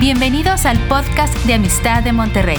[0.00, 2.58] Bienvenidos al podcast de Amistad de Monterrey.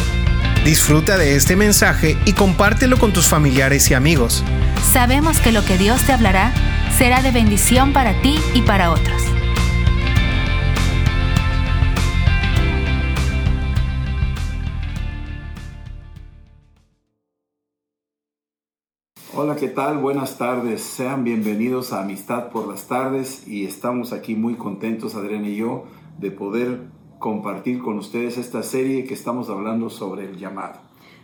[0.64, 4.42] Disfruta de este mensaje y compártelo con tus familiares y amigos.
[4.82, 6.54] Sabemos que lo que Dios te hablará
[6.98, 9.22] será de bendición para ti y para otros.
[19.34, 19.98] Hola, ¿qué tal?
[19.98, 20.82] Buenas tardes.
[20.82, 25.84] Sean bienvenidos a Amistad por las tardes y estamos aquí muy contentos, Adrián y yo,
[26.18, 26.95] de poder
[27.26, 30.76] compartir con ustedes esta serie que estamos hablando sobre el llamado.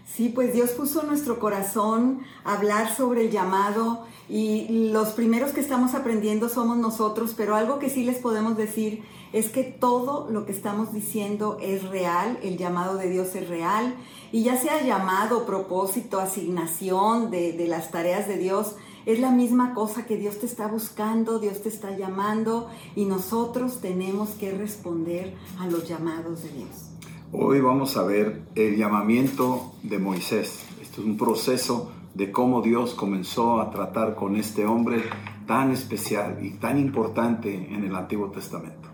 [0.04, 5.60] Sí, pues Dios puso en nuestro corazón hablar sobre el llamado y los primeros que
[5.60, 10.48] estamos aprendiendo somos nosotros, pero algo que sí les podemos decir es que todo lo
[10.48, 13.94] que estamos diciendo es real, el llamado de Dios es real
[14.32, 19.74] y ya sea llamado, propósito, asignación de, de las tareas de Dios, es la misma
[19.74, 25.34] cosa que Dios te está buscando, Dios te está llamando y nosotros tenemos que responder
[25.60, 26.92] a los llamados de Dios.
[27.32, 30.66] Hoy vamos a ver el llamamiento de Moisés.
[30.82, 35.04] Esto es un proceso de cómo Dios comenzó a tratar con este hombre
[35.48, 38.90] tan especial y tan importante en el Antiguo Testamento.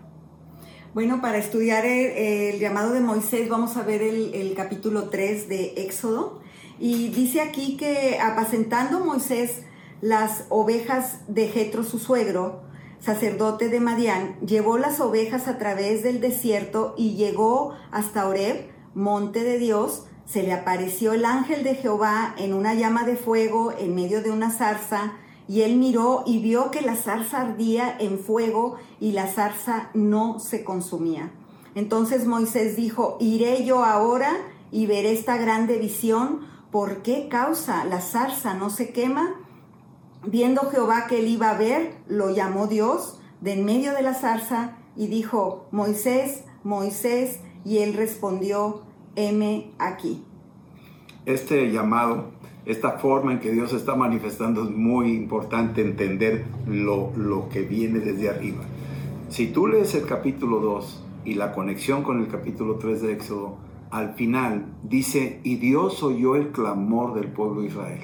[0.94, 5.74] Bueno, para estudiar el, llamado de Moisés vamos a ver el, el capítulo 3 de
[5.76, 6.40] Éxodo.
[6.80, 9.64] Y dice aquí que apacentando Moisés
[10.00, 12.62] las ovejas de Jetro su suegro,
[13.00, 19.44] sacerdote de Madián, llevó las ovejas a través del desierto y llegó hasta Oreb, monte
[19.44, 20.04] de Dios.
[20.26, 24.30] Se le apareció el ángel de Jehová en una llama de fuego en medio de
[24.30, 25.14] una zarza,
[25.48, 30.38] y él miró y vio que la zarza ardía en fuego y la zarza no
[30.38, 31.32] se consumía.
[31.74, 34.36] Entonces Moisés dijo, iré yo ahora
[34.70, 39.36] y veré esta grande visión, ¿por qué causa la zarza no se quema?
[40.26, 44.14] Viendo Jehová que él iba a ver, lo llamó Dios de en medio de la
[44.14, 48.82] zarza y dijo, Moisés, Moisés, y él respondió,
[49.14, 50.24] heme aquí.
[51.24, 52.32] Este llamado,
[52.66, 58.00] esta forma en que Dios está manifestando es muy importante entender lo, lo que viene
[58.00, 58.64] desde arriba.
[59.28, 63.56] Si tú lees el capítulo 2 y la conexión con el capítulo 3 de Éxodo,
[63.90, 68.00] al final dice, y Dios oyó el clamor del pueblo de Israel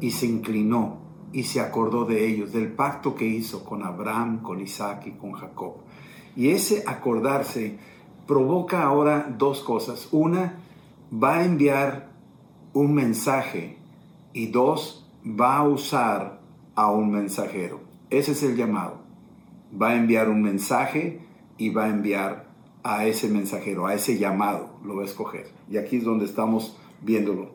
[0.00, 1.03] y se inclinó
[1.34, 5.32] y se acordó de ellos, del pacto que hizo con Abraham, con Isaac y con
[5.32, 5.78] Jacob.
[6.36, 7.76] Y ese acordarse
[8.24, 10.08] provoca ahora dos cosas.
[10.12, 10.60] Una,
[11.12, 12.08] va a enviar
[12.72, 13.78] un mensaje
[14.32, 16.40] y dos, va a usar
[16.76, 17.80] a un mensajero.
[18.10, 19.00] Ese es el llamado.
[19.80, 21.20] Va a enviar un mensaje
[21.58, 22.46] y va a enviar
[22.84, 25.48] a ese mensajero, a ese llamado, lo va a escoger.
[25.68, 27.50] Y aquí es donde estamos viéndolo.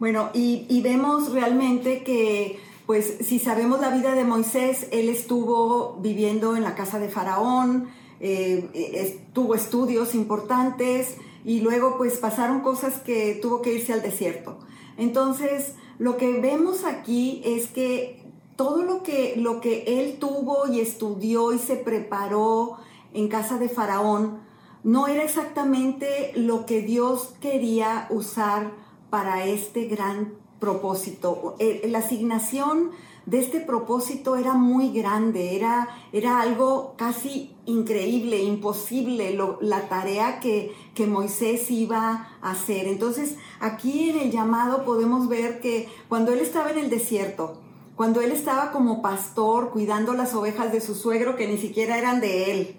[0.00, 2.58] Bueno, y, y vemos realmente que
[2.92, 7.88] pues si sabemos la vida de Moisés, él estuvo viviendo en la casa de Faraón,
[8.20, 14.58] eh, tuvo estudios importantes y luego pues pasaron cosas que tuvo que irse al desierto.
[14.98, 18.22] Entonces, lo que vemos aquí es que
[18.56, 22.76] todo lo que, lo que él tuvo y estudió y se preparó
[23.14, 24.40] en casa de Faraón
[24.84, 28.70] no era exactamente lo que Dios quería usar
[29.08, 31.56] para este gran propósito.
[31.58, 32.92] Eh, la asignación
[33.26, 40.72] de este propósito era muy grande, era, era algo casi increíble, imposible, la tarea que,
[40.94, 42.86] que Moisés iba a hacer.
[42.86, 47.58] Entonces, aquí en el llamado podemos ver que cuando él estaba en el desierto,
[47.96, 52.20] cuando él estaba como pastor cuidando las ovejas de su suegro que ni siquiera eran
[52.20, 52.76] de él,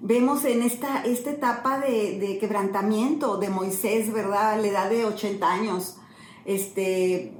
[0.00, 4.52] vemos en esta, esta etapa de, de quebrantamiento de Moisés, ¿verdad?
[4.52, 5.96] A la edad de 80 años
[6.44, 7.32] este,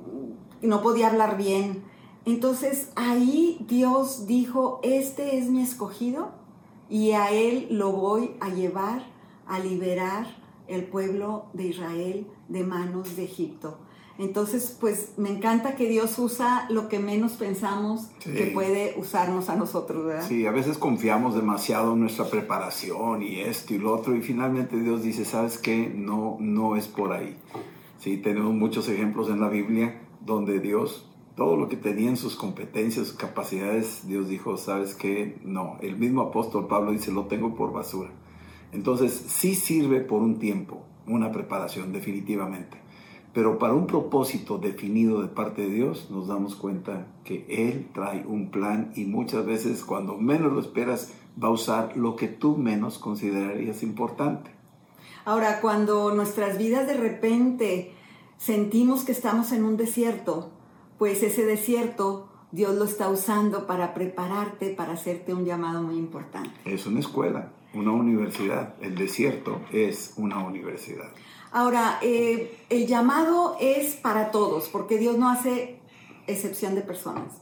[0.63, 1.85] no podía hablar bien.
[2.25, 6.33] Entonces ahí Dios dijo, este es mi escogido
[6.89, 9.03] y a él lo voy a llevar
[9.47, 10.27] a liberar
[10.67, 13.79] el pueblo de Israel de manos de Egipto.
[14.17, 19.57] Entonces, pues me encanta que Dios usa lo que menos pensamos que puede usarnos a
[19.57, 20.25] nosotros, ¿verdad?
[20.27, 24.79] Sí, a veces confiamos demasiado en nuestra preparación y esto y lo otro y finalmente
[24.79, 25.93] Dios dice, ¿sabes qué?
[25.93, 27.37] No, no es por ahí.
[28.05, 32.37] Sí, tenemos muchos ejemplos en la Biblia donde Dios, todo lo que tenía en sus
[32.37, 35.41] competencias, sus capacidades, Dios dijo, ¿sabes qué?
[35.43, 38.11] No, el mismo apóstol Pablo dice, lo tengo por basura.
[38.73, 42.77] Entonces, sí sirve por un tiempo, una preparación definitivamente.
[43.33, 48.27] Pero para un propósito definido de parte de Dios, nos damos cuenta que Él trae
[48.27, 52.59] un plan y muchas veces cuando menos lo esperas, va a usar lo que tú
[52.59, 54.54] menos considerarías importante.
[55.25, 57.95] Ahora, cuando nuestras vidas de repente
[58.37, 60.53] sentimos que estamos en un desierto,
[60.99, 66.51] pues ese desierto Dios lo está usando para prepararte, para hacerte un llamado muy importante.
[66.65, 67.53] Es una escuela.
[67.75, 68.77] una universidad.
[68.81, 71.11] El desierto es una universidad.
[71.51, 75.81] Ahora, eh, el llamado es para todos, porque Dios no hace
[76.29, 77.33] excepción de personas.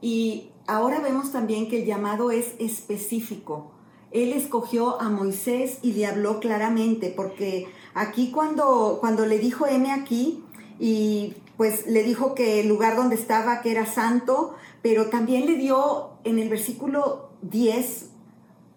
[0.00, 3.72] Y ahora vemos también que el llamado es específico.
[4.16, 9.92] Él escogió a Moisés y le habló claramente, porque aquí cuando, cuando le dijo M
[9.92, 10.42] aquí,
[10.80, 15.56] y pues le dijo que el lugar donde estaba, que era santo, pero también le
[15.56, 18.08] dio en el versículo 10,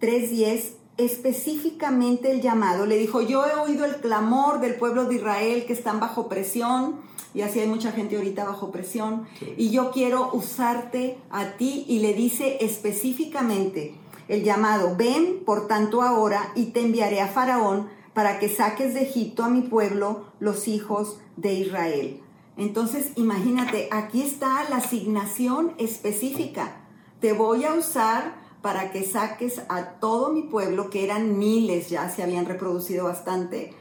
[0.02, 2.86] 3.10, específicamente el llamado.
[2.86, 7.00] Le dijo, yo he oído el clamor del pueblo de Israel que están bajo presión,
[7.34, 9.26] y así hay mucha gente ahorita bajo presión,
[9.56, 13.96] y yo quiero usarte a ti, y le dice específicamente
[14.30, 19.02] el llamado, ven por tanto ahora y te enviaré a Faraón para que saques de
[19.02, 22.22] Egipto a mi pueblo, los hijos de Israel.
[22.56, 26.82] Entonces, imagínate, aquí está la asignación específica.
[27.20, 32.10] Te voy a usar para que saques a todo mi pueblo, que eran miles, ya
[32.10, 33.74] se habían reproducido bastante,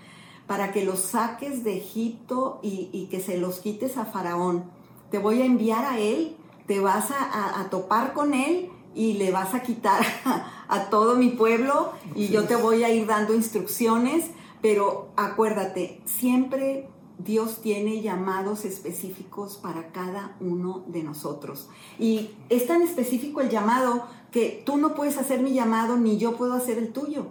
[0.46, 4.70] para que los saques de Egipto y, que se los quites a Faraón.
[5.10, 6.36] Te voy a enviar a él,
[6.66, 10.04] te vas a, topar con él y le vas a quitar
[10.68, 14.26] a, todo mi pueblo y yo te voy a ir dando instrucciones,
[14.60, 21.68] pero acuérdate, siempre Dios tiene llamados específicos para cada uno de nosotros.
[22.00, 26.36] Y es tan específico el llamado que tú no puedes hacer mi llamado ni yo
[26.36, 27.26] puedo hacer el tuyo.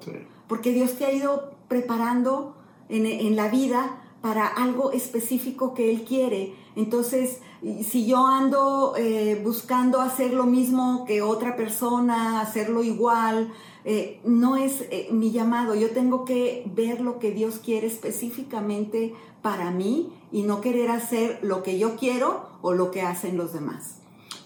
[0.48, 2.56] Porque Dios te ha ido preparando
[2.88, 6.56] en, la vida para algo específico que Él quiere.
[6.78, 7.42] Entonces,
[7.84, 13.52] si yo ando eh, buscando hacer lo mismo que otra persona, hacerlo igual,
[13.84, 15.74] eh, no es eh, mi llamado.
[15.74, 21.40] Yo tengo que ver lo que Dios quiere específicamente para mí y no querer hacer
[21.42, 24.02] lo que yo quiero o lo que hacen los demás.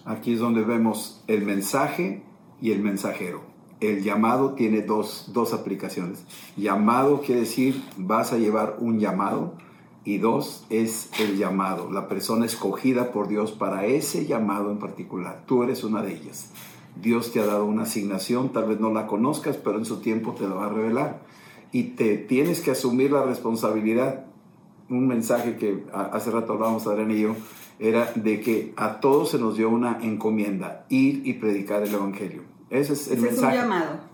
[0.05, 2.23] Aquí es donde vemos el mensaje
[2.61, 3.41] y el mensajero.
[3.79, 6.23] El llamado tiene dos, dos aplicaciones.
[6.55, 9.55] Llamado quiere decir vas a llevar un llamado
[10.03, 15.43] y dos es el llamado, la persona escogida por Dios para ese llamado en particular.
[15.45, 16.49] Tú eres una de ellas.
[16.99, 20.33] Dios te ha dado una asignación, tal vez no la conozcas, pero en su tiempo
[20.33, 21.21] te la va a revelar.
[21.71, 24.25] Y te tienes que asumir la responsabilidad.
[24.89, 27.35] Un mensaje que hace rato hablábamos Adrián y yo,
[27.79, 32.41] era de que a todos se nos dio una encomienda, ir y predicar el Evangelio.
[32.69, 33.59] Ese es el mensaje.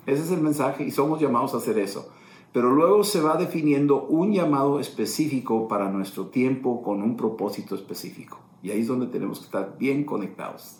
[0.06, 2.12] Ese es el mensaje y somos llamados a hacer eso.
[2.54, 8.40] Pero luego se va definiendo un llamado específico para nuestro tiempo con un propósito específico.
[8.64, 10.78] Y ahí es donde tenemos que estar bien conectados.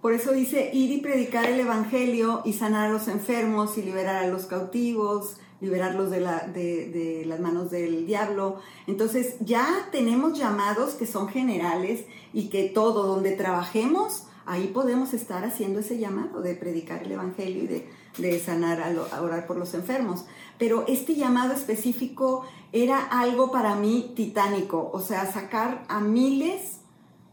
[0.00, 4.16] Por eso dice ir y predicar el Evangelio y sanar a los enfermos y liberar
[4.16, 8.58] a los cautivos, liberarlos de, de, las manos del diablo.
[8.86, 15.44] Entonces ya tenemos llamados que son generales y que todo donde trabajemos, ahí podemos estar
[15.44, 19.74] haciendo ese llamado de predicar el Evangelio y de, de sanar, a, orar por los
[19.74, 20.24] enfermos.
[20.58, 26.80] Pero este llamado específico era algo para mí titánico, o sea, sacar a miles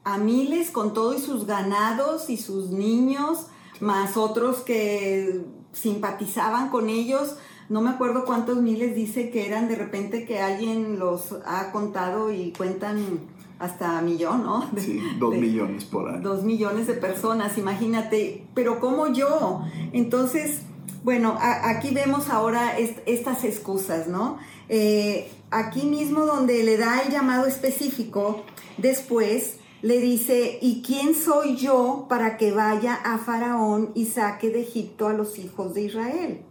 [0.03, 3.47] a miles con todo y sus ganados y sus niños,
[3.79, 7.35] más otros que simpatizaban con ellos.
[7.69, 12.31] No me acuerdo cuántos miles dice que eran de repente que alguien los ha contado
[12.31, 13.30] y cuentan
[13.61, 14.69] hasta millón, ¿no?
[14.77, 16.21] sí, dos millones por año.
[16.21, 18.43] Dos millones de personas, imagínate.
[18.53, 19.61] Pero como yo,
[19.93, 20.61] entonces,
[21.03, 24.37] bueno, aquí vemos ahora estas excusas, ¿no?
[24.67, 28.43] Eh, aquí mismo donde le da el llamado específico,
[28.77, 34.61] después le dice, ¿y quién soy yo para que vaya a Faraón y saque de
[34.61, 36.41] Egipto a los hijos de Israel?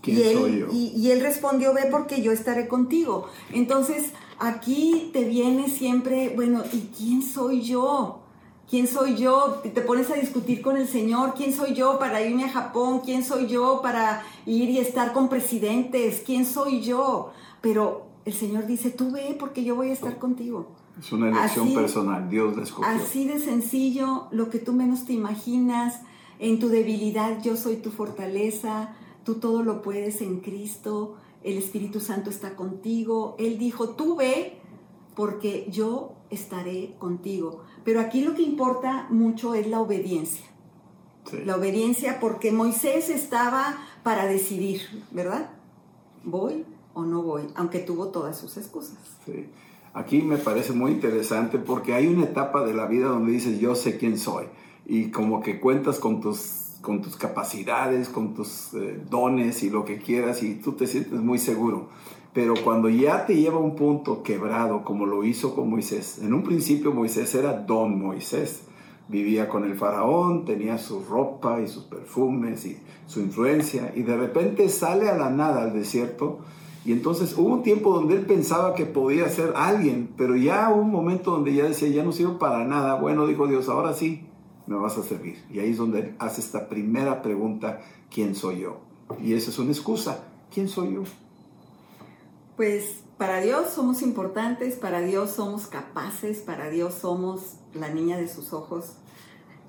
[0.00, 0.66] ¿Quién y, él, soy yo?
[0.72, 3.28] Y, él respondió, ve porque yo estaré contigo.
[3.52, 8.20] Entonces, aquí te viene siempre, bueno, ¿y quién soy yo?
[8.68, 9.60] ¿Quién soy yo?
[9.62, 11.34] Te pones a discutir con el Señor.
[11.36, 13.00] ¿Quién soy yo para irme a Japón?
[13.04, 16.22] ¿Quién soy yo para ir y estar con presidentes?
[16.26, 17.30] ¿Quién soy yo?
[17.60, 20.66] Pero el Señor dice, tú ve porque yo voy a estar contigo.
[20.98, 22.90] Es una elección personal, Dios la escogió.
[22.90, 26.00] Así de sencillo, lo que tú menos te imaginas,
[26.38, 31.16] en tu debilidad yo soy tu fortaleza, tú todo lo puedes en Cristo,
[31.46, 33.36] el Espíritu Santo está contigo.
[33.38, 34.58] Él dijo, tú ve
[35.14, 37.62] porque yo estaré contigo.
[37.84, 40.44] Pero aquí lo que importa mucho es la obediencia.
[41.44, 45.50] La obediencia porque Moisés estaba para decidir, ¿verdad?
[46.24, 47.42] ¿Voy o no voy?
[47.54, 48.98] Aunque tuvo todas sus excusas.
[49.24, 49.48] Sí.
[49.92, 53.74] Aquí me parece muy interesante porque hay una etapa de la vida donde dices yo
[53.74, 54.46] sé quién soy
[54.84, 59.84] y como que cuentas con tus, con tus capacidades, con tus eh, dones y lo
[59.84, 61.88] que quieras y tú te sientes muy seguro.
[62.32, 66.32] Pero cuando ya te lleva a un punto quebrado como lo hizo con Moisés, en
[66.32, 68.62] un principio Moisés era don Moisés,
[69.08, 72.78] vivía con el faraón, tenía su ropa y sus perfumes y
[73.08, 76.38] su influencia, y de repente sale a la nada al desierto,
[76.84, 80.82] y entonces hubo un tiempo donde él pensaba que podía ser alguien, pero ya hubo
[80.82, 84.25] un momento donde ya decía, ya no sirvo para nada, bueno, dijo Dios, ahora sí,
[84.66, 85.42] me vas a servir.
[85.50, 87.80] Y ahí es donde hace esta primera pregunta,
[88.10, 88.80] ¿quién soy yo?
[89.22, 91.04] Y esa es una excusa, ¿quién soy yo?
[92.56, 98.28] Pues para Dios somos importantes, para Dios somos capaces, para Dios somos la niña de
[98.28, 98.94] sus ojos.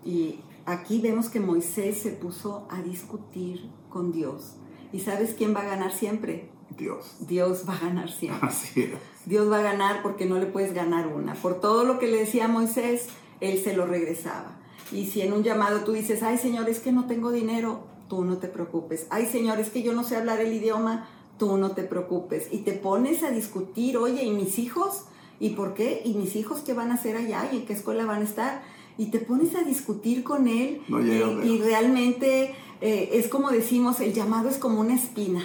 [0.03, 4.55] Y aquí vemos que Moisés se puso a discutir con Dios.
[4.91, 6.49] ¿Y sabes quién va a ganar siempre?
[6.77, 7.17] Dios.
[7.19, 8.47] Dios va a ganar siempre.
[8.47, 8.99] Así es.
[9.25, 11.33] Dios va a ganar porque no le puedes ganar una.
[11.33, 13.07] Por todo lo que le decía a Moisés,
[13.41, 14.57] él se lo regresaba.
[14.91, 18.23] Y si en un llamado tú dices, ay Señor, es que no tengo dinero, tú
[18.23, 19.07] no te preocupes.
[19.09, 22.47] Ay Señor, es que yo no sé hablar el idioma, tú no te preocupes.
[22.51, 25.03] Y te pones a discutir, oye, ¿y mis hijos?
[25.39, 26.01] ¿Y por qué?
[26.03, 27.49] ¿Y mis hijos qué van a hacer allá?
[27.51, 28.63] ¿Y en qué escuela van a estar?
[28.97, 30.81] Y te pones a discutir con él.
[30.87, 35.41] No y realmente eh, es como decimos, el llamado es como una espina.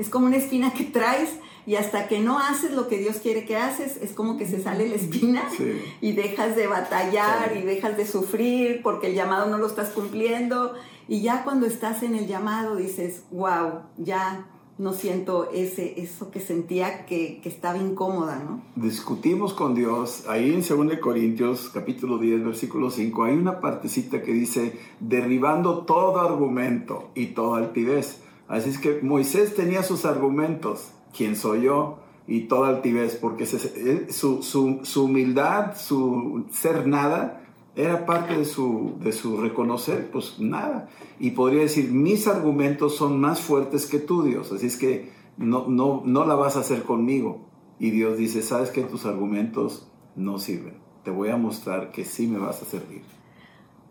[0.00, 1.30] Es como una espina que traes
[1.66, 4.62] y hasta que no haces lo que Dios quiere que haces, es como que se
[4.62, 5.80] sale la espina Sí.
[6.00, 7.58] y dejas de batallar Sí.
[7.60, 10.72] y dejas de sufrir porque el llamado no lo estás cumpliendo.
[11.06, 14.46] Y ya cuando estás en el llamado dices, wow, ya
[14.78, 18.62] no siento ese, eso que sentía que, que estaba incómoda, ¿no?
[18.76, 24.32] discutimos con Dios, ahí en 2 Corintios capítulo 10 versículo 5, hay una partecita que
[24.32, 28.22] dice, derribando todo argumento y toda altivez.
[28.50, 32.00] Así es que Moisés tenía sus argumentos, ¿quién soy yo?
[32.26, 37.44] Y toda altivez, porque su, humildad, su ser nada,
[37.76, 38.98] era parte de su,
[39.40, 40.88] reconocer, pues nada.
[41.20, 44.50] Y podría decir, mis argumentos son más fuertes que tú, Dios.
[44.50, 47.46] Así es que no la vas a hacer conmigo.
[47.78, 50.74] Y Dios dice, sabes que tus argumentos no sirven.
[51.04, 53.02] Te voy a mostrar que sí me vas a servir.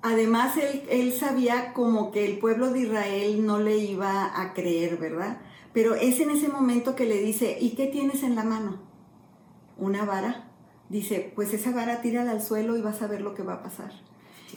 [0.01, 4.97] Además, él, él sabía como que el pueblo de Israel no le iba a creer,
[4.97, 5.39] ¿verdad?
[5.73, 8.77] Pero es en ese momento que le dice, ¿y qué tienes en la mano?
[9.77, 10.49] Una vara.
[10.89, 13.63] Dice, pues esa vara tírala al suelo y vas a ver lo que va a
[13.63, 13.91] pasar.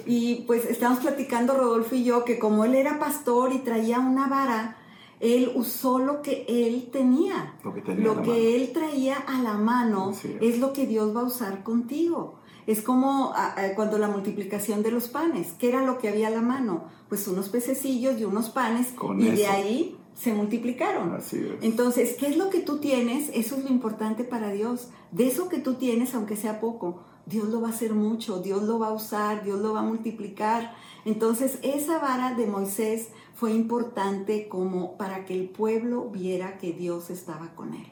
[0.06, 4.26] Y pues estamos platicando Rodolfo y yo que como él era pastor y traía una
[4.26, 4.78] vara,
[5.20, 7.54] él usó lo que él tenía.
[7.62, 11.24] Lo que tenía Lo él traía a la mano es lo que Dios va a
[11.24, 12.40] usar contigo.
[12.66, 13.32] Es como
[13.74, 16.84] cuando la multiplicación de los panes, ¿qué era lo que había a la mano?
[17.08, 21.14] Pues unos pececillos y unos panes Con y de ahí se multiplicaron.
[21.14, 21.62] Así es.
[21.62, 23.30] Entonces, ¿qué es lo que tú tienes?
[23.34, 24.88] Eso es lo importante para Dios.
[25.10, 28.62] De eso que tú tienes, aunque sea poco, Dios lo va a hacer mucho, Dios
[28.62, 30.74] lo va a usar, Dios lo va a multiplicar.
[31.04, 37.10] Entonces, esa vara de Moisés fue importante como para que el pueblo viera que Dios
[37.10, 37.86] estaba con él.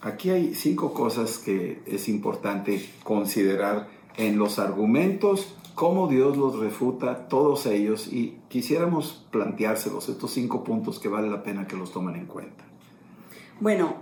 [0.00, 7.28] Aquí hay cinco cosas que es importante considerar en los argumentos, cómo Dios los refuta,
[7.28, 12.16] todos ellos, y quisiéramos planteárselos, estos cinco puntos que vale la pena que los tomen
[12.16, 12.64] en cuenta.
[13.60, 13.94] Bueno,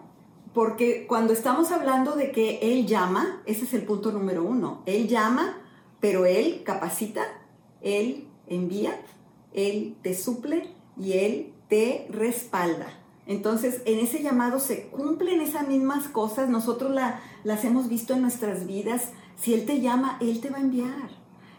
[0.54, 4.82] porque cuando estamos hablando de que Él llama, ese es el punto número uno.
[4.86, 5.58] Él llama,
[6.00, 7.22] pero Él capacita,
[7.82, 8.98] Él envía,
[9.52, 12.86] Él te suple y Él te respalda.
[13.26, 16.48] Entonces, en ese llamado se cumplen esas mismas cosas.
[16.48, 19.10] Nosotros la- las hemos visto en nuestras vidas.
[19.36, 21.10] Si Él te llama, Él te va a enviar.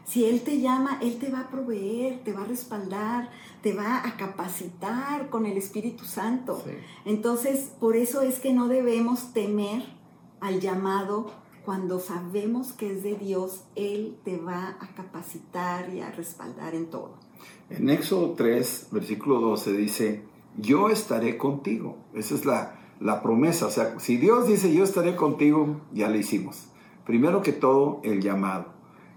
[0.06, 3.30] Si Él te llama, Él te va a proveer, te va a respaldar,
[3.62, 6.62] te va a capacitar con el Espíritu Santo.
[6.66, 6.72] Sí.
[7.06, 9.84] Entonces, por eso es que no debemos temer
[10.40, 11.32] al llamado
[11.68, 16.90] cuando sabemos que es de Dios, Él te va a capacitar y a respaldar en
[16.90, 17.16] todo.
[17.70, 20.24] En Éxodo 3, versículo 12 dice,
[20.56, 21.98] yo estaré contigo.
[22.14, 23.66] Esa es la, la promesa.
[23.66, 26.70] O sea, si Dios dice, yo estaré contigo, ya lo hicimos.
[27.08, 28.66] Primero que todo, el llamado.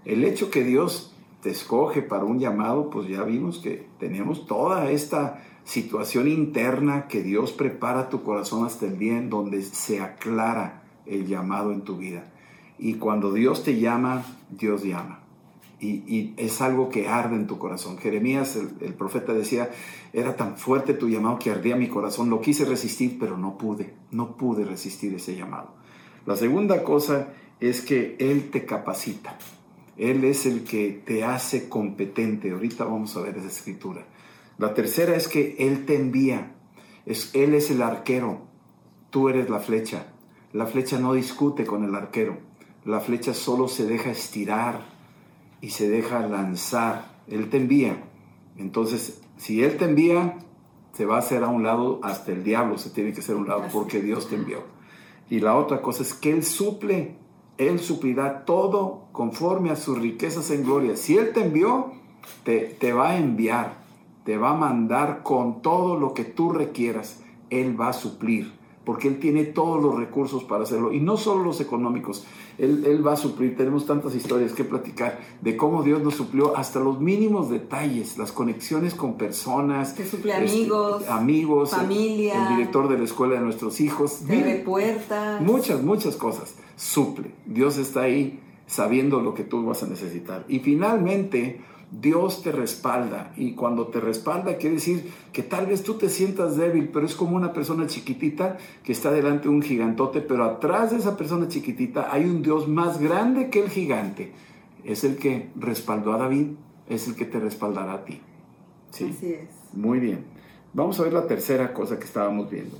[0.05, 4.89] El hecho que Dios te escoge para un llamado, pues ya vimos que tenemos toda
[4.89, 10.83] esta situación interna que Dios prepara tu corazón hasta el día en donde se aclara
[11.05, 12.31] el llamado en tu vida.
[12.79, 15.21] Y cuando Dios te llama, Dios llama
[15.81, 17.97] y, es algo que arde en tu corazón.
[17.97, 19.69] Jeremías, el, el profeta, decía,
[20.13, 22.29] era tan fuerte tu llamado que ardía mi corazón.
[22.29, 25.73] Lo quise resistir, pero no pude, no pude resistir ese llamado.
[26.25, 29.37] La segunda cosa es que Él te capacita.
[29.97, 32.51] Él es el que te hace competente.
[32.51, 34.05] Ahorita vamos a ver esa escritura.
[34.57, 36.55] La tercera es que Él te envía.
[37.05, 38.41] Es, él es el arquero.
[39.09, 40.07] Tú eres la flecha.
[40.53, 42.37] La flecha no discute con el arquero.
[42.83, 44.81] La flecha solo se deja estirar
[45.61, 47.21] y se deja lanzar.
[47.27, 48.03] Él te envía.
[48.57, 50.37] Entonces, si Él te envía,
[50.93, 53.39] se va a hacer a un lado, hasta el diablo se tiene que hacer a
[53.39, 54.63] un lado porque Dios te envió.
[55.29, 57.15] Y la otra cosa es que Él suple.
[57.57, 60.95] Él suplirá todo conforme a sus riquezas en gloria.
[60.95, 61.93] Si Él te envió,
[62.43, 63.77] te, te va a enviar,
[64.23, 67.21] te va a mandar con todo lo que tú requieras.
[67.49, 68.51] Él va a suplir,
[68.85, 72.25] porque Él tiene todos los recursos para hacerlo, y no solo los económicos.
[72.57, 73.57] Él, va a suplir.
[73.57, 78.31] Tenemos tantas historias que platicar de cómo Dios nos suplió hasta los mínimos detalles, las
[78.31, 79.95] conexiones con personas.
[79.95, 84.27] Te suple este, amigos, amigos, familia, el, director de la escuela de nuestros hijos.
[84.27, 85.41] de puertas.
[85.41, 86.55] Muchas, muchas cosas.
[86.75, 87.31] Suple.
[87.45, 90.45] Dios está ahí sabiendo lo que tú vas a necesitar.
[90.47, 91.61] Y finalmente,
[91.91, 96.55] Dios te respalda y cuando te respalda quiere decir que tal vez tú te sientas
[96.55, 100.91] débil, pero es como una persona chiquitita que está delante de un gigantote, pero atrás
[100.91, 104.31] de esa persona chiquitita hay un Dios más grande que el gigante.
[104.85, 106.51] Es el que respaldó a David,
[106.87, 108.21] es el que te respaldará a ti.
[108.91, 109.13] ¿Sí?
[109.15, 109.49] Así es.
[109.73, 110.23] Muy bien.
[110.73, 112.77] Vamos a ver la tercera cosa que estábamos viendo.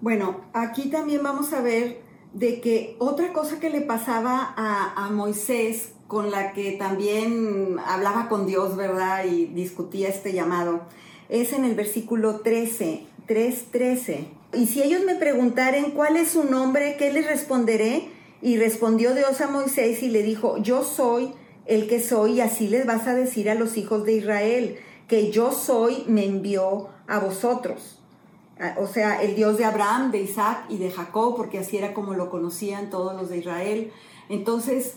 [0.00, 5.10] Bueno, aquí también vamos a ver de que otra cosa que le pasaba a, a
[5.10, 9.24] Moisés con la que también hablaba con Dios, ¿verdad?
[9.24, 10.82] Y discutía este llamado,
[11.28, 14.26] es en el versículo 13, 3.13.
[14.52, 18.08] Y si ellos me preguntaren cuál es su nombre, ¿qué les responderé?
[18.42, 21.32] Y respondió Dios a Moisés y le dijo, yo soy
[21.66, 24.76] el que soy, y así les vas a decir a los hijos de Israel,
[25.08, 28.00] que yo soy, me envió a vosotros.
[28.60, 31.94] Ah, o sea, el Dios de Abraham, de Isaac y de Jacob, porque así era
[31.94, 33.92] como lo conocían todos los de Israel.
[34.28, 34.94] Entonces,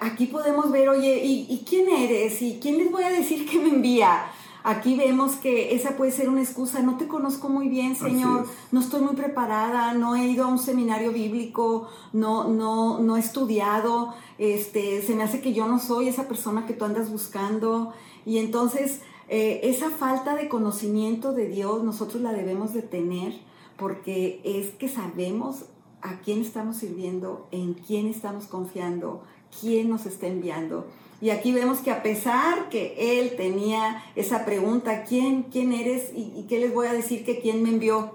[0.00, 2.40] aquí podemos ver, oye, ¿y, quién eres?
[2.42, 4.26] ¿Y quién les voy a decir que me envía?
[4.62, 6.82] Aquí vemos que esa puede ser una excusa.
[6.82, 8.46] No te conozco muy bien, Señor.
[8.72, 9.94] No estoy muy preparada.
[9.94, 11.88] No he ido a un seminario bíblico.
[12.12, 14.14] No, no, no he estudiado.
[14.36, 17.94] Este, se me hace que yo no soy esa persona que tú andas buscando.
[18.26, 23.32] Y entonces, eh, esa falta de conocimiento de Dios, nosotros la debemos de tener
[23.78, 25.64] porque es que sabemos
[26.02, 29.22] a quién estamos sirviendo, en quién estamos confiando,
[29.58, 30.86] quién nos está enviando.
[31.20, 36.46] Y aquí vemos que a pesar que él tenía esa pregunta, ¿quién, quién eres y,
[36.48, 38.14] qué les voy a decir que quién me envió?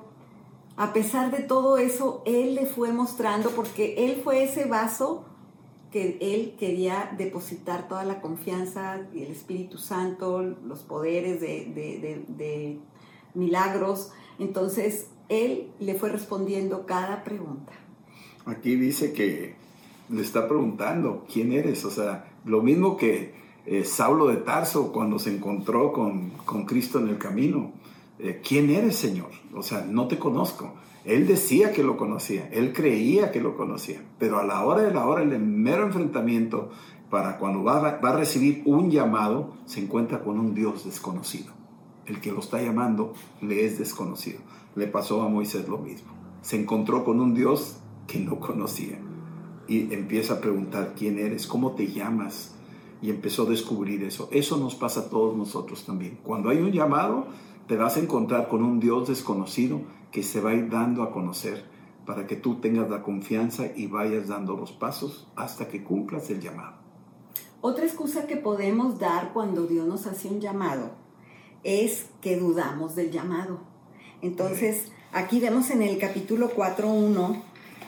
[0.76, 5.26] A pesar de todo eso, él le fue mostrando porque él fue ese vaso
[5.92, 12.80] que él quería depositar toda la confianza y el Espíritu Santo, los poderes de, de
[13.36, 14.12] milagros.
[14.40, 17.72] Entonces, él le fue respondiendo cada pregunta.
[18.46, 19.56] Aquí dice que
[20.10, 21.84] le está preguntando, ¿quién eres?
[21.86, 23.34] O sea, lo mismo que
[23.66, 26.32] eh, Saulo de Tarso cuando se encontró con,
[26.66, 27.72] Cristo en el camino.
[28.20, 29.32] Eh, ¿Quién eres, Señor?
[29.54, 30.74] O sea, no te conozco.
[31.04, 34.92] Él decía que lo conocía, él creía que lo conocía, pero a la hora de
[34.92, 36.72] la hora, el mero enfrentamiento,
[37.12, 41.54] para cuando va, va a recibir un llamado, se encuentra con un Dios desconocido.
[42.08, 44.40] El que lo está llamando le es desconocido.
[44.76, 46.12] Le pasó a Moisés lo mismo.
[46.42, 49.00] Se encontró con un Dios que no conocía
[49.68, 52.56] y empieza a preguntar quién eres, cómo te llamas.
[53.02, 54.30] Y empezó a descubrir eso.
[54.32, 56.20] Eso nos pasa a todos nosotros también.
[56.24, 57.28] Cuando hay un llamado,
[57.68, 61.12] te vas a encontrar con un Dios desconocido que se va a ir dando a
[61.12, 61.66] conocer
[62.06, 66.40] para que tú tengas la confianza y vayas dando los pasos hasta que cumplas el
[66.40, 66.78] llamado.
[67.62, 70.92] Otra excusa que podemos dar cuando Dios nos hace un llamado
[71.64, 73.60] es que dudamos del llamado.
[74.22, 77.42] Entonces, aquí vemos en el capítulo 4.1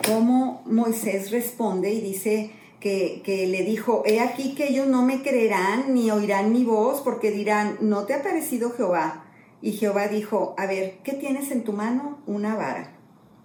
[0.06, 5.94] cómo Moisés responde y dice que, le dijo, he aquí que ellos no me creerán
[5.94, 9.26] ni oirán mi voz porque dirán, no te ha parecido Jehová.
[9.62, 12.20] Y Jehová dijo, a ver, ¿qué tienes en tu mano?
[12.28, 12.96] Una vara.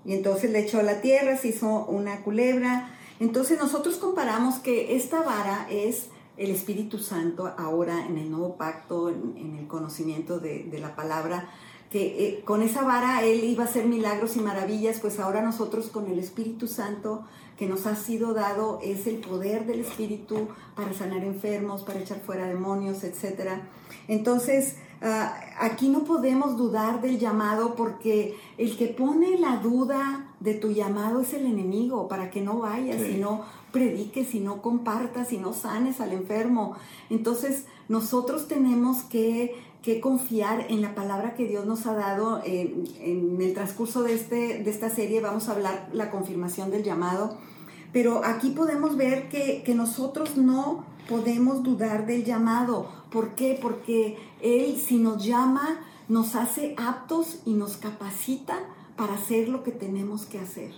[0.04, 2.90] Y entonces le echó a la tierra, se hizo una culebra.
[3.18, 9.08] Entonces nosotros comparamos que esta vara es el Espíritu Santo ahora en el nuevo pacto,
[9.08, 11.48] en, el conocimiento de, de la palabra
[11.92, 15.88] que eh, con esa vara Él iba a hacer milagros y maravillas, pues ahora nosotros
[15.88, 17.24] con el Espíritu Santo
[17.58, 22.20] que nos ha sido dado es el poder del Espíritu para sanar enfermos, para echar
[22.20, 23.60] fuera demonios, etc.
[24.08, 30.54] Entonces, ah, aquí no podemos dudar del llamado porque el que pone la duda de
[30.54, 35.32] tu llamado es el enemigo, para que no vayas y no prediques y no compartas
[35.32, 36.74] y no sanes al enfermo.
[37.10, 42.40] Entonces, nosotros tenemos que que confiar en la palabra que Dios nos ha dado.
[42.44, 47.36] en el transcurso de, este, de esta serie vamos a hablar la confirmación del llamado,
[47.92, 52.88] pero aquí podemos ver que, que nosotros no podemos dudar del llamado.
[53.10, 53.58] ¿Por qué?
[53.60, 58.58] Porque Él si nos llama, nos hace aptos y nos capacita
[58.96, 60.72] para hacer lo que tenemos que hacer.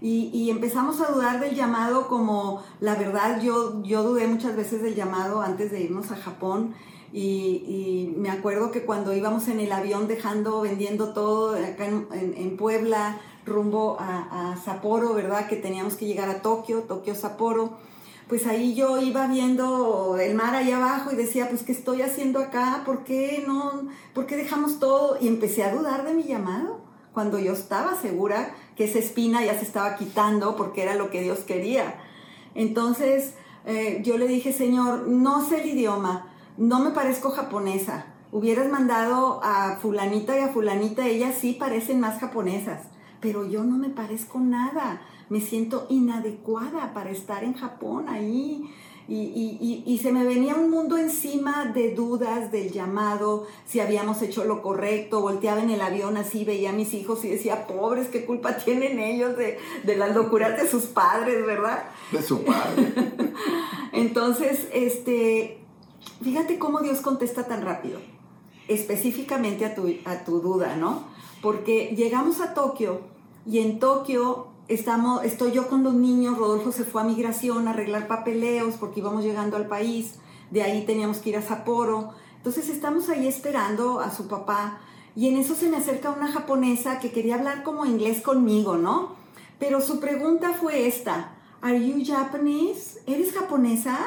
[0.00, 4.82] Y, y, empezamos a dudar del llamado como, la verdad, yo, yo dudé muchas veces
[4.82, 6.74] del llamado antes de irnos a Japón
[7.12, 13.20] Y, me acuerdo que cuando íbamos en el avión dejando, vendiendo todo acá en, Puebla,
[13.44, 15.48] rumbo a, a, Sapporo, ¿verdad?
[15.48, 17.78] Que teníamos que llegar a Tokio, Tokio, Sapporo.
[18.28, 22.40] Pues ahí yo iba viendo el mar allá abajo y decía, pues, ¿qué estoy haciendo
[22.40, 22.82] acá?
[22.84, 23.88] ¿Por qué no?
[24.14, 25.16] ¿Por qué dejamos todo?
[25.20, 26.80] Y empecé a dudar de mi llamado,
[27.14, 31.22] cuando yo estaba segura que esa espina ya se estaba quitando porque era lo que
[31.22, 31.94] Dios quería.
[32.54, 38.06] Entonces, eh, yo le dije, Señor, no sé el idioma, no me parezco japonesa.
[38.32, 42.82] Hubieras mandado a fulanita y a fulanita, ellas sí parecen más japonesas,
[43.20, 45.00] pero yo no me parezco nada.
[45.28, 48.70] Me siento inadecuada para estar en Japón ahí.
[49.08, 54.62] Y, se me venía un mundo encima de dudas del llamado, si habíamos hecho lo
[54.62, 58.56] correcto, volteaba en el avión así, veía a mis hijos y decía, pobres, qué culpa
[58.56, 61.84] tienen ellos de, de las locuras de sus padres, ¿verdad?
[62.10, 62.92] De su padre.
[63.92, 65.65] Entonces, este,
[66.22, 68.00] Fíjate cómo Dios contesta tan rápido,
[68.68, 71.04] específicamente a tu, a tu duda, ¿no?
[71.42, 73.00] Porque llegamos a Tokio
[73.44, 77.70] y en Tokio estamos, estoy yo con los niños, Rodolfo se fue a migración a
[77.70, 80.14] arreglar papeleos porque íbamos llegando al país,
[80.50, 84.80] de ahí teníamos que ir a Sapporo, entonces estamos ahí esperando a su papá
[85.14, 89.16] y en eso se me acerca una japonesa que quería hablar como inglés conmigo, ¿no?
[89.58, 93.02] Pero su pregunta fue esta, ¿Are you Japanese?
[93.06, 93.98] ¿Eres japonesa?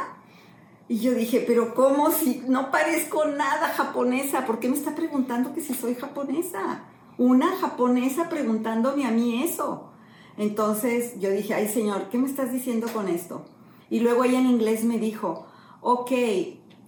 [0.90, 4.48] Y yo dije, pero ¿cómo si no parezco nada japonesa?
[4.48, 6.84] ¿Por qué me está preguntando que si soy japonesa?
[7.20, 9.92] Una japonesa preguntándome a mí eso.
[10.36, 13.46] Entonces yo dije, ay señor, ¿qué me estás diciendo con esto?
[13.92, 15.46] Y luego ella en inglés me dijo,
[15.82, 16.12] ok,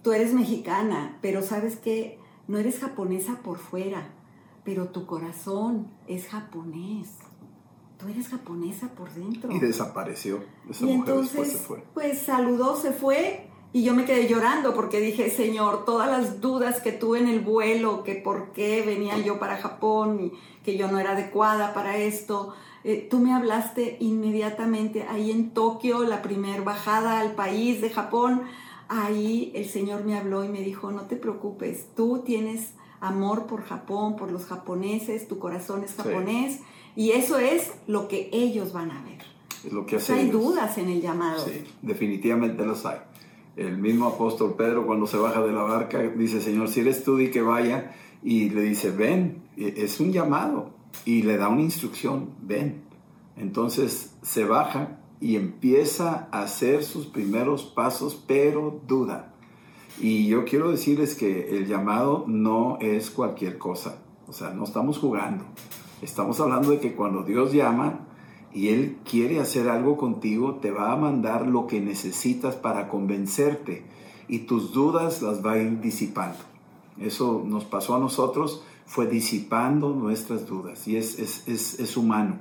[0.02, 4.10] tú eres mexicana, pero sabes que no eres japonesa por fuera,
[4.64, 7.18] pero tu corazón es japonés.
[7.98, 9.52] Tú eres japonesa por dentro.
[9.52, 10.42] Y desapareció.
[10.68, 11.84] Esa y entonces, se fue.
[11.94, 16.82] pues saludó, se fue y yo me quedé llorando porque dije, Señor, todas las dudas
[16.82, 20.32] que tuve en el vuelo, que por qué venía yo para Japón y
[20.62, 22.54] que yo no era adecuada para esto,
[22.84, 28.42] eh, tú me hablaste inmediatamente ahí en Tokio, la primer bajada al país de Japón.
[28.88, 33.62] Ahí el Señor me habló y me dijo, no te preocupes, tú tienes amor por
[33.64, 36.60] Japón, por los japoneses, tu corazón es japonés
[36.94, 39.22] y eso es lo que ellos van a ver.
[39.72, 41.42] Lo que hay dudas en el llamado.
[41.42, 42.98] Sí, definitivamente los hay
[43.56, 47.16] el mismo apóstol Pedro cuando se baja de la barca dice, Señor, si eres tú,
[47.16, 47.94] di que vaya.
[48.22, 50.70] Y le dice, ven, e, es un llamado.
[51.04, 52.82] Y le da una instrucción, ven.
[53.36, 59.34] Entonces se baja y empieza a hacer sus primeros pasos, pero duda.
[60.00, 64.02] Y yo quiero decirles que el llamado no es cualquier cosa.
[64.26, 65.44] O sea, no estamos jugando.
[66.00, 68.08] Estamos hablando de que cuando Dios llama,
[68.54, 73.84] y Él quiere hacer algo contigo, te va a mandar lo que necesitas para convencerte
[74.28, 76.38] y tus dudas las va a ir disipando.
[76.98, 82.38] Eso nos pasó a nosotros, fue disipando nuestras dudas y es, es, es, es humano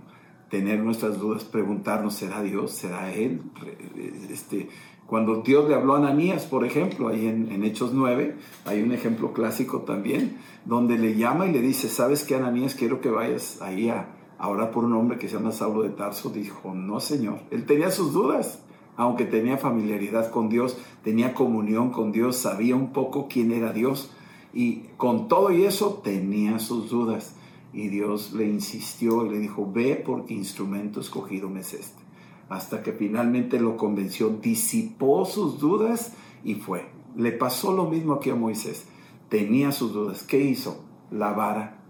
[0.49, 2.71] tener nuestras dudas, preguntarnos, ¿será Dios?
[2.71, 3.41] ¿Será Él?
[4.29, 4.67] Este,
[5.07, 8.91] cuando Dios le habló a Ananías, por ejemplo, ahí en, en, Hechos 9, hay un
[8.91, 12.75] ejemplo clásico también, donde le llama y le dice, ¿sabes qué, Ananías?
[12.75, 14.09] Quiero que vayas ahí a,
[14.41, 17.91] ahora por un hombre que se llama Saulo de Tarso, dijo, no Señor, él tenía
[17.91, 18.63] sus dudas,
[18.97, 24.11] aunque tenía familiaridad con Dios, tenía comunión con Dios, sabía un poco quién era Dios,
[24.51, 27.35] y con todo y eso tenía sus dudas.
[27.71, 32.01] Y Dios le insistió y le dijo, ve porque instrumento escogido me es este.
[32.49, 36.87] Hasta que finalmente lo convenció, disipó sus dudas y fue.
[37.15, 38.87] Le pasó lo mismo aquí a Moisés.
[39.29, 40.23] Tenía sus dudas.
[40.23, 40.83] ¿Qué hizo?
[41.11, 41.80] La vara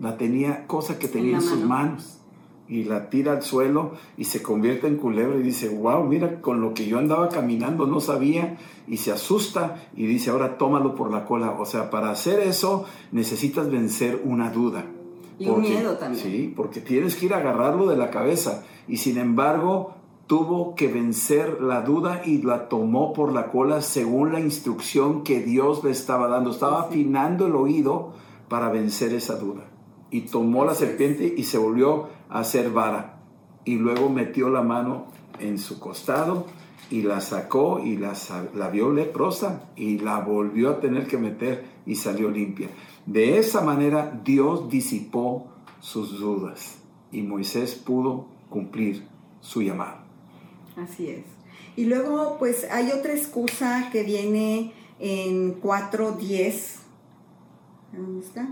[0.00, 2.20] la tenía, cosa que tenía en, sus manos.
[2.68, 6.60] Y la tira al suelo y se convierte en culebra y dice, wow, mira, con
[6.60, 8.58] lo que yo andaba caminando no sabía.
[8.86, 11.56] Y se asusta y dice, ahora tómalo por la cola.
[11.58, 14.84] O sea, para hacer eso necesitas vencer una duda.
[15.38, 16.22] Y un miedo también.
[16.22, 18.62] Sí, porque tienes que ir a agarrarlo de la cabeza.
[18.86, 19.94] Y sin embargo,
[20.28, 25.40] tuvo que vencer la duda y la tomó por la cola según la instrucción que
[25.40, 26.50] Dios le estaba dando.
[26.50, 28.12] Estaba afinando el oído
[28.48, 29.64] para vencer esa duda
[30.10, 33.20] y tomó la serpiente y se volvió a hacer vara.
[33.64, 35.06] Y luego metió la mano
[35.38, 36.46] en su costado
[36.90, 38.14] y la sacó y la,
[38.54, 42.68] la vio leprosa y la volvió a tener que meter y salió limpia.
[43.06, 45.46] De esa manera Dios disipó
[45.80, 46.78] sus dudas
[47.12, 49.06] y Moisés pudo cumplir
[49.40, 49.98] su llamado.
[50.76, 51.24] Así es.
[51.76, 56.80] Y luego pues hay otra excusa que viene en 4.10.
[57.92, 58.48] ¿Dónde está?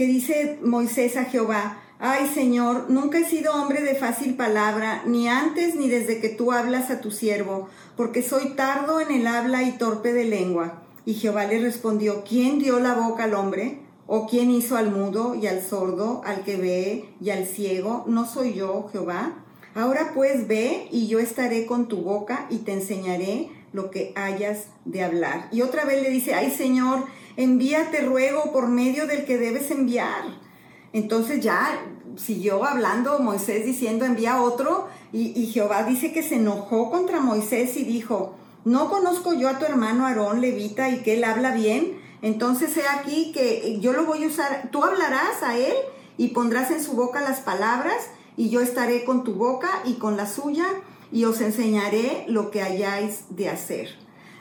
[0.00, 5.28] Que dice Moisés a Jehová, Ay Señor, nunca he sido hombre de fácil palabra, ni
[5.28, 9.62] antes ni desde que tú hablas a tu siervo, porque soy tardo en el habla
[9.62, 10.80] y torpe de lengua.
[11.04, 13.80] Y Jehová le respondió, ¿quién dio la boca al hombre?
[14.06, 18.04] ¿O quién hizo al mudo y al sordo, al que ve y al ciego?
[18.06, 19.34] ¿No soy yo, Jehová?
[19.74, 24.66] Ahora pues ve y yo estaré con tu boca y te enseñaré lo que hayas
[24.84, 25.48] de hablar.
[25.52, 27.04] Y otra vez le dice, ay Señor,
[27.36, 30.22] envíate ruego por medio del que debes enviar.
[30.92, 31.80] Entonces ya
[32.16, 34.88] siguió hablando Moisés diciendo, envía otro.
[35.12, 39.58] Y, y Jehová dice que se enojó contra Moisés y dijo, ¿no conozco yo a
[39.58, 41.98] tu hermano Aarón levita y que él habla bien?
[42.22, 45.74] Entonces he aquí que yo lo voy a usar, tú hablarás a él
[46.18, 47.96] y pondrás en su boca las palabras
[48.36, 50.66] y yo estaré con tu boca y con la suya
[51.12, 53.88] y os enseñaré lo que hayáis de hacer.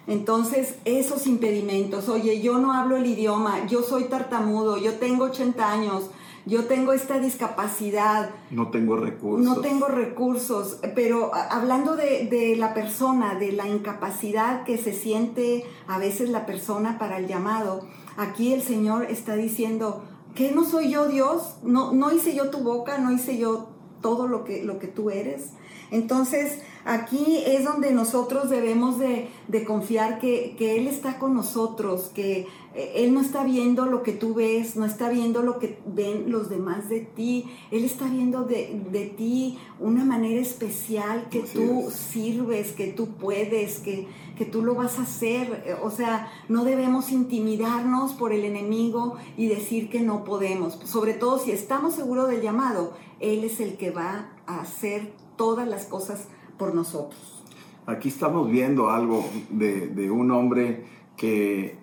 [0.08, 5.72] Entonces, esos impedimentos, oye, yo no hablo el idioma, yo soy tartamudo, yo tengo 80
[5.72, 6.10] años,
[6.46, 8.32] yo tengo esta discapacidad.
[8.50, 9.46] No tengo recursos.
[9.46, 15.66] No tengo recursos, pero hablando de, de, la persona, de la incapacidad que se siente
[15.88, 17.86] a veces la persona para el llamado,
[18.18, 20.04] aquí el Señor está diciendo,
[20.34, 23.70] que no soy yo Dios, no, no hice yo tu boca, no hice yo
[24.02, 25.52] todo lo que, lo que tú eres.
[25.92, 29.30] Entonces, aquí es donde nosotros debemos de,
[29.66, 34.36] confiar que, Él está con nosotros, que eh, Él no está viendo lo que tú
[34.36, 39.14] ves, no está viendo lo que ven los demás de ti, Él está viendo de,
[39.18, 45.00] ti una manera especial que tú sirves, que tú puedes, que, que tú lo vas
[45.00, 45.80] a hacer.
[45.84, 51.40] O sea, no debemos intimidarnos por el enemigo y decir que no podemos, sobre todo
[51.40, 56.28] si estamos seguros del llamado, Él es el que va a hacer todas las cosas
[56.58, 57.42] por nosotros.
[57.86, 61.78] Aquí estamos viendo algo de, un hombre que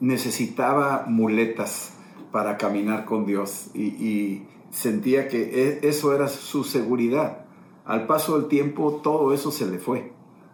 [0.00, 1.92] necesitaba muletas
[2.32, 5.42] para caminar con Dios y, sentía que
[5.82, 7.44] e, eso era su seguridad.
[7.84, 10.12] Al paso del tiempo todo eso se le fue.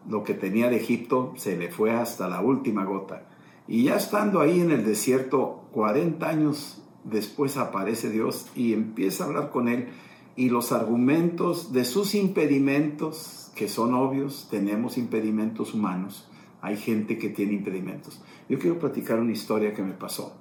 [0.08, 3.28] Lo que tenía de Egipto se le fue hasta la última gota.
[3.68, 9.28] Y ya estando ahí en el desierto, 40 años después aparece Dios y empieza a
[9.28, 9.88] hablar con él
[10.36, 16.28] y los argumentos de sus impedimentos, que son obvios, tenemos impedimentos humanos,
[16.62, 18.22] hay gente que tiene impedimentos.
[18.48, 20.36] Yo quiero platicar una historia que me pasó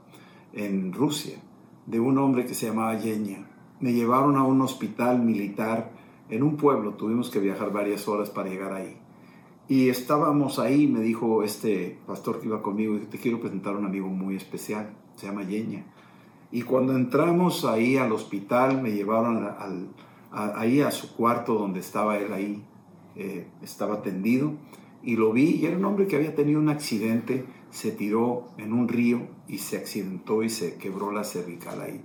[0.53, 1.37] en Rusia,
[1.85, 3.47] de un hombre que se llamaba Yenya.
[3.79, 5.91] Me llevaron a un hospital militar
[6.29, 8.97] en un pueblo, tuvimos que viajar varias horas para llegar ahí.
[9.67, 13.85] Y estábamos ahí, me dijo este pastor que iba conmigo, te quiero presentar a un
[13.85, 15.85] amigo muy especial, se llama Yenya
[16.51, 19.47] y cuando entramos ahí al hospital, me llevaron
[20.31, 22.63] ahí a su cuarto donde estaba él ahí,
[23.15, 24.53] eh, estaba tendido,
[25.03, 28.73] y lo vi, y era un hombre que había tenido un accidente, se tiró en
[28.73, 32.03] un río y se accidentó y se quebró la cervical ahí.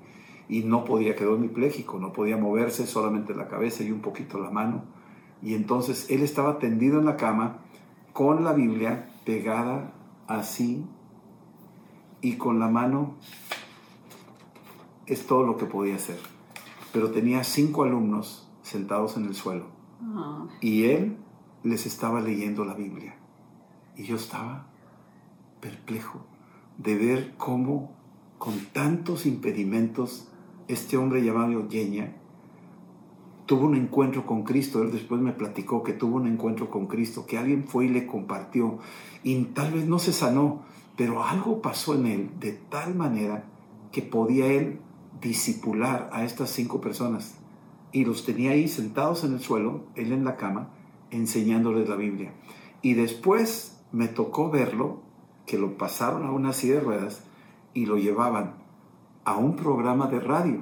[0.48, 4.50] Y no podía, quedó hemipléjico, no podía moverse, solamente la cabeza y un poquito la
[4.50, 4.84] mano.
[5.42, 7.58] Y entonces él estaba tendido en la cama
[8.12, 9.94] con la Biblia pegada
[10.26, 10.84] así
[12.20, 13.16] y con la mano
[15.06, 16.18] es todo lo que podía hacer.
[16.92, 19.66] Pero tenía cinco alumnos sentados en el suelo
[20.02, 20.46] ah.
[20.60, 21.16] y él
[21.62, 23.16] les estaba leyendo la Biblia.
[23.96, 24.66] Y yo estaba
[25.60, 26.20] perplejo
[26.78, 27.92] de ver cómo
[28.38, 30.28] con tantos impedimentos
[30.68, 32.14] este hombre llamado Yeña
[33.46, 34.82] tuvo un encuentro con Cristo.
[34.82, 38.06] Él después me platicó que tuvo un encuentro con Cristo, que alguien fue y le
[38.06, 38.78] compartió.
[39.22, 40.62] Y tal vez no se sanó,
[40.96, 43.44] pero algo pasó en él de tal manera
[43.92, 44.80] que podía él
[45.20, 47.38] disipular a estas cinco personas.
[47.92, 50.70] Y los tenía ahí sentados en el suelo, él en la cama,
[51.10, 52.32] enseñándoles la Biblia.
[52.82, 55.02] Y después me tocó verlo,
[55.46, 57.24] que lo pasaron a una silla de ruedas
[57.74, 58.54] y lo llevaban
[59.24, 60.60] a un programa de radio,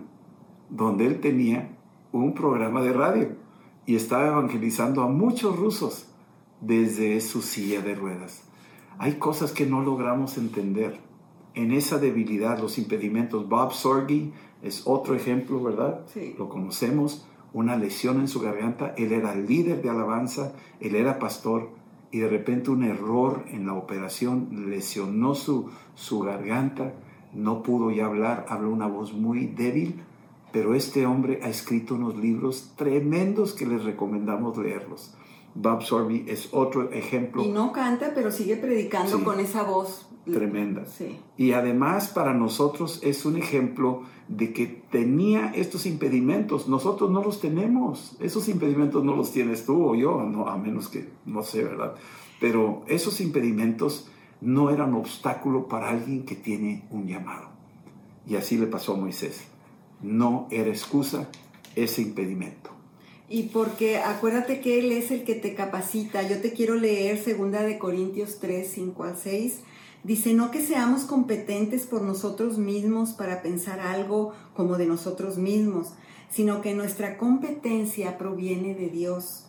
[0.70, 1.76] donde él tenía
[2.12, 3.28] un programa de radio
[3.86, 6.08] y estaba evangelizando a muchos rusos
[6.60, 8.44] desde su silla de ruedas.
[8.98, 11.00] Hay cosas que no logramos entender
[11.54, 13.48] en esa debilidad, los impedimentos.
[13.48, 16.00] Bob Sorgi es otro ejemplo, ¿verdad?
[16.12, 16.34] Sí.
[16.38, 18.94] Lo conocemos, una lesión en su garganta.
[18.96, 21.70] Él era líder de alabanza, él era pastor
[22.12, 26.92] y de repente un error en la operación lesionó su, su garganta,
[27.32, 30.02] no pudo ya hablar, habló una voz muy débil,
[30.52, 35.14] pero este hombre ha escrito unos libros tremendos que les recomendamos leerlos.
[35.54, 37.42] Bob Sorby es otro ejemplo.
[37.42, 40.84] Y no canta, pero sigue predicando con esa voz tremenda.
[41.36, 46.68] Y además para nosotros es un ejemplo de que tenía estos impedimentos.
[46.68, 48.16] Nosotros no los tenemos.
[48.20, 51.94] Esos impedimentos no los tienes tú o yo, no, a menos que no sé, ¿verdad?
[52.40, 54.08] Pero esos impedimentos
[54.40, 57.48] no eran obstáculo para alguien que tiene un llamado.
[58.26, 59.44] Y así le pasó a Moisés.
[60.00, 61.28] No era excusa
[61.74, 62.70] ese impedimento.
[63.28, 66.22] Y porque acuérdate que Él es el que te capacita.
[66.28, 69.62] Yo te quiero leer segunda de Corintios 3, 5 al 6
[70.04, 75.92] Dice, no que seamos competentes por nosotros mismos para pensar algo como de nosotros mismos,
[76.28, 79.44] sino que nuestra competencia proviene de Dios,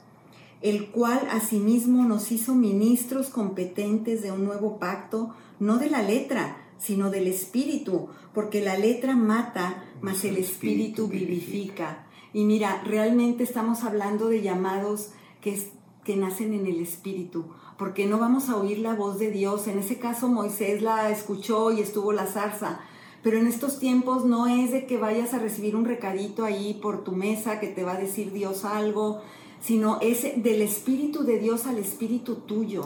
[0.62, 6.58] el cual asimismo nos hizo ministros competentes de un nuevo pacto, no de la letra,
[6.78, 12.06] sino del espíritu, porque la letra mata, mas el espíritu vivifica.
[12.34, 15.12] Y mira, realmente estamos hablando de llamados
[15.42, 15.58] que,
[16.04, 17.46] que nacen en el espíritu,
[17.78, 19.68] porque no vamos a oír la voz de Dios.
[19.68, 22.80] En ese caso Moisés la escuchó y estuvo la zarza.
[23.24, 27.06] Pero en estos tiempos no es de que vayas a recibir un recadito ahí por
[27.06, 29.22] tu mesa que te va a decir Dios algo,
[29.62, 32.84] sino es del Espíritu de Dios al Espíritu tuyo.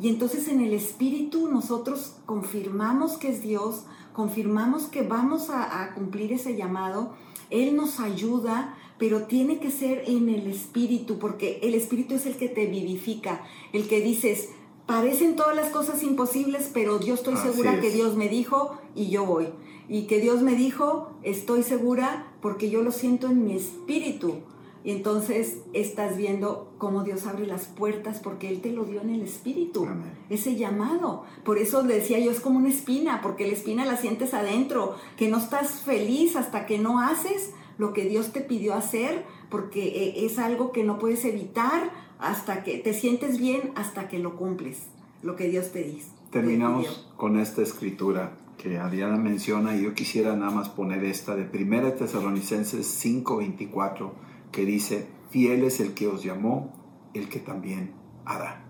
[0.00, 5.94] Y entonces en el Espíritu nosotros confirmamos que es Dios, confirmamos que vamos a, a
[5.94, 7.12] cumplir ese llamado.
[7.50, 12.36] Él nos ayuda, pero tiene que ser en el Espíritu, porque el Espíritu es el
[12.36, 14.50] que te vivifica, el que dices,
[14.86, 17.90] parecen todas las cosas imposibles, pero yo estoy Así segura que.
[17.90, 19.48] Dios me dijo y yo voy.
[19.88, 24.36] Y que Dios me dijo, estoy segura porque yo lo siento en mi espíritu.
[24.82, 29.08] Y entonces estás viendo cómo Dios abre las puertas porque Él te lo dio en
[29.10, 30.12] el espíritu, Amén.
[30.28, 31.24] ese llamado.
[31.42, 34.94] Por eso le decía yo, es como una espina, porque la espina la sientes adentro,
[35.16, 39.86] que no estás feliz hasta que no haces lo que Dios te pidió hacer, porque
[39.86, 44.36] eh, es algo que no puedes evitar hasta que te sientes bien, hasta que lo
[44.36, 44.86] cumples,
[45.22, 46.08] lo que Dios te dice.
[46.30, 51.44] Terminamos con esta escritura que Adriana menciona y yo quisiera nada más poner esta de
[51.44, 54.12] 1 Tesalonicenses 5:24
[54.50, 56.72] que dice, fiel es el que os llamó,
[57.12, 57.92] el que también
[58.24, 58.64] hará.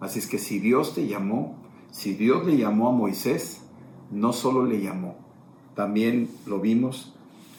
[0.00, 1.56] Así es que si Dios te llamó,
[1.90, 3.62] si Dios le llamó a Moisés,
[4.10, 5.16] no solo le llamó,
[5.74, 7.14] también lo vimos,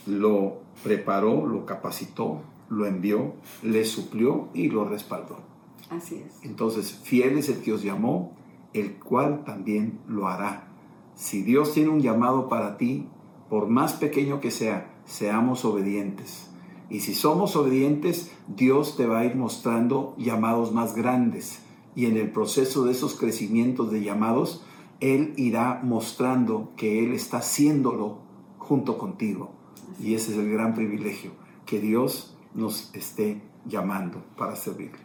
[0.06, 5.40] lo preparó, lo capacitó, lo envió, le suplió y lo respaldó.
[5.90, 6.40] Así es.
[6.44, 8.36] Entonces, fiel es el que os llamó,
[8.74, 10.68] el cual también lo hará.
[11.16, 13.08] Si Dios tiene un llamado para ti,
[13.50, 16.50] por más pequeño que sea, seamos obedientes.
[16.90, 21.62] Y si somos obedientes, Dios te va a ir mostrando llamados más grandes.
[21.96, 24.64] Y en el proceso de esos crecimientos de llamados,
[25.00, 28.20] Él irá mostrando que Él está haciéndolo
[28.58, 29.57] junto contigo.
[30.00, 31.32] Y ese es el gran privilegio,
[31.66, 35.00] que Dios nos esté llamando para servirle.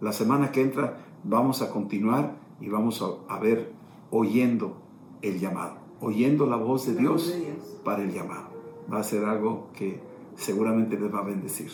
[0.00, 3.72] La semana que entra vamos a continuar y vamos a, a ver
[4.10, 4.80] oyendo
[5.22, 7.80] el llamado, oyendo la voz de La Dios voz de Dios.
[7.84, 8.48] para el llamado.
[8.92, 10.00] Va a ser algo que
[10.36, 11.70] seguramente les va a bendecir.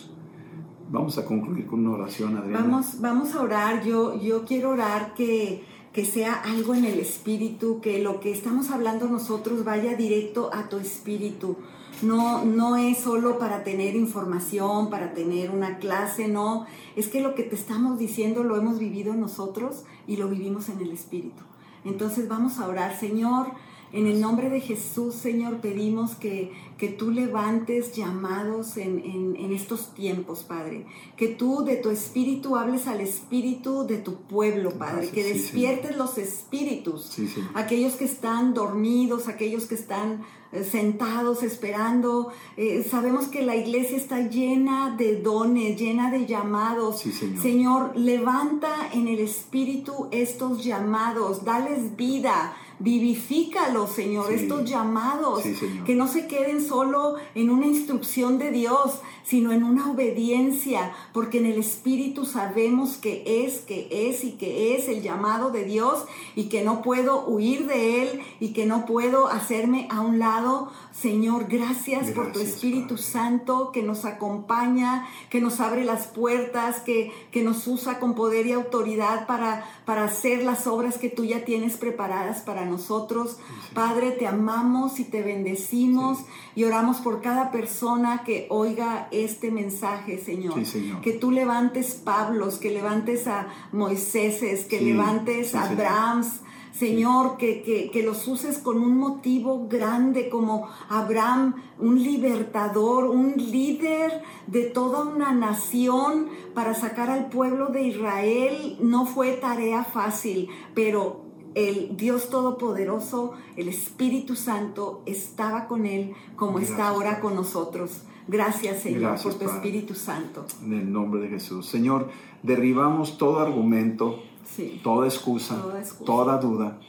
[0.89, 2.61] Vamos a concluir con una oración, Adriana.
[2.61, 3.83] Vamos, vamos a orar.
[3.83, 8.71] Yo, yo quiero orar que, que sea algo en el espíritu, que lo que estamos
[8.71, 11.55] hablando nosotros vaya directo a tu espíritu.
[12.01, 16.65] No, no es solo para tener información, para tener una clase, no.
[16.95, 20.81] Es que lo que te estamos diciendo lo hemos vivido nosotros y lo vivimos en
[20.81, 21.43] el espíritu.
[21.85, 23.47] Entonces vamos a orar, Señor.
[23.93, 29.53] En el nombre de Jesús, Señor, pedimos que, que tú levantes llamados en, en- en
[29.53, 30.85] estos tiempos, Padre.
[31.15, 35.05] Que tú de tu espíritu hables al espíritu de tu pueblo, Padre.
[35.07, 37.03] Gracias, que sí, despiertes los espíritus.
[37.05, 37.27] Sí.
[37.53, 42.29] Aquellos que están dormidos, aquellos que están eh, sentados esperando.
[42.57, 46.99] Eh, sabemos que la iglesia está llena de dones, llena de llamados.
[46.99, 47.41] Sí, Señor.
[47.43, 52.55] Señor, levanta en el espíritu estos llamados, dales vida.
[52.83, 54.33] Vivifícalos, Señor, Sí.
[54.43, 55.85] estos llamados, Sí, Señor.
[55.85, 61.37] que no se queden solo en una instrucción de Dios, sino en una obediencia, porque
[61.37, 66.03] en el Espíritu sabemos que es, que es y que es el llamado de Dios
[66.35, 70.69] y que no puedo huir de Él y que no puedo hacerme a un lado.
[70.93, 73.03] Señor, gracias, por tu Espíritu Padre.
[73.03, 78.45] Santo que nos acompaña, que nos abre las puertas, que, que nos usa con poder
[78.47, 83.37] y autoridad para, para hacer las obras que tú ya tienes preparadas para nosotros.
[83.73, 86.19] Padre, te amamos y te bendecimos
[86.55, 90.53] y oramos por cada persona que oiga este mensaje, Señor.
[90.59, 91.01] Sí, Señor.
[91.01, 95.63] Que tú levantes Pablos, que levantes a Moiséses, que levantes a.
[95.73, 103.05] Abrahams, Señor, que, que- que los uses con un motivo grande como Abraham, un libertador,
[103.05, 108.77] un líder de toda una nación para sacar al pueblo de Israel.
[108.81, 111.21] No fue tarea fácil, pero
[111.55, 118.01] el Dios Todopoderoso, el Espíritu Santo, estaba con él como Gracias, está ahora con nosotros.
[118.27, 119.55] Gracias, Señor, Gracias, por tu Padre.
[119.57, 120.45] Espíritu Santo.
[120.63, 121.67] En el nombre de Jesús.
[121.67, 122.09] Señor,
[122.41, 124.81] derribamos todo argumento, Sí.
[124.83, 126.05] toda excusa, Toda excusa.
[126.05, 126.79] toda duda,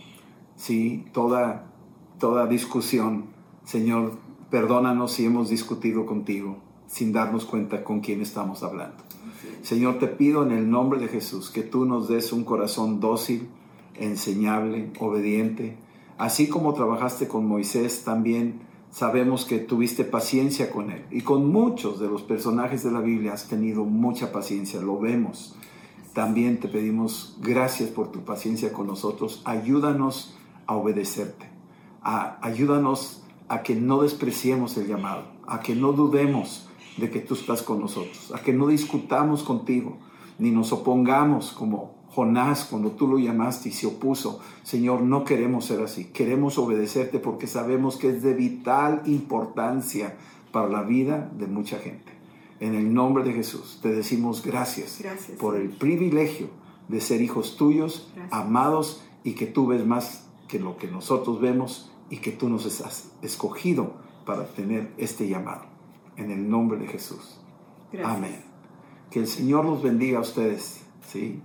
[0.56, 1.66] sí, toda,
[2.18, 3.26] toda discusión.
[3.64, 4.12] Señor,
[4.50, 9.02] perdónanos si hemos discutido contigo sin darnos cuenta con quién estamos hablando.
[9.62, 13.48] Señor, te pido en el nombre de Jesús que tú nos des un corazón dócil,
[13.94, 15.76] enseñable, obediente,
[16.16, 21.04] Así como trabajaste con Moisés, también sabemos que tuviste paciencia con él.
[21.10, 25.56] Y con muchos de los personajes de la Biblia has tenido mucha paciencia, lo vemos.
[26.14, 29.42] También te pedimos gracias por tu paciencia con nosotros.
[29.44, 30.36] Ayúdanos
[30.66, 31.50] a obedecerte.
[32.02, 37.62] ayúdanos a que no despreciemos el llamado, a que no dudemos de que tú estás
[37.62, 39.98] con nosotros, a que no discutamos contigo,
[40.38, 44.38] ni nos opongamos como Jonás cuando tú lo llamaste y se opuso.
[44.62, 50.16] Señor, no queremos ser así, queremos obedecerte porque sabemos que es de vital importancia
[50.52, 52.13] para la vida de mucha gente.
[52.64, 54.98] En el nombre de Jesús te decimos gracias,
[55.38, 56.48] por el privilegio
[56.88, 61.92] de ser hijos tuyos, amados y que tú ves más que lo que nosotros vemos
[62.08, 63.92] y que tú nos has escogido
[64.24, 65.66] para tener este llamado.
[66.16, 67.38] En el nombre de Jesús.
[68.02, 68.42] Amén.
[69.10, 70.80] Que el Señor los bendiga a ustedes.
[71.06, 71.42] ¿sí?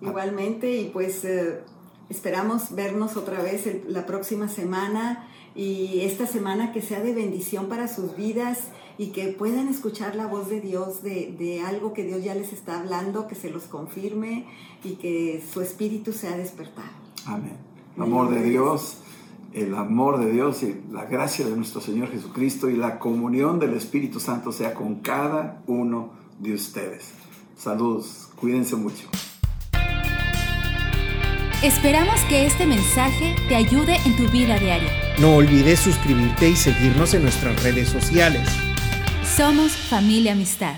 [0.00, 1.60] Igualmente, y pues eh,
[2.08, 7.88] esperamos vernos otra vez la próxima semana y esta semana que sea de bendición para
[7.88, 8.68] sus vidas
[8.98, 12.52] y que puedan escuchar la voz de Dios, de, de, algo que Dios ya les
[12.52, 14.46] está hablando, que se los confirme
[14.84, 16.90] y que su espíritu sea despertado.
[17.26, 17.56] Amén.
[17.96, 18.98] amor de Dios,
[19.52, 23.74] el amor de Dios y la gracia de nuestro Señor Jesucristo y la comunión del
[23.74, 27.12] Espíritu Santo sea con cada uno de ustedes.
[27.56, 29.08] Saludos, cuídense mucho.
[31.62, 34.90] Esperamos que este mensaje te ayude en tu vida diaria.
[35.20, 38.48] No olvides suscribirte y seguirnos en nuestras redes sociales.
[39.36, 40.76] Somos familia amistad.